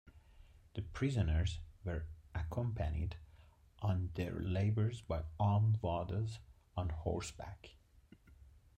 The 0.73 0.81
prisoners 0.81 1.59
were 1.83 2.07
accompanied 2.33 3.17
on 3.83 4.09
their 4.15 4.39
labours 4.39 4.99
by 5.01 5.21
armed 5.39 5.77
warders 5.83 6.39
on 6.75 6.89
horseback. 6.89 7.75